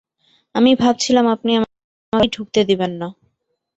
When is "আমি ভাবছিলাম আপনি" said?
0.55-1.51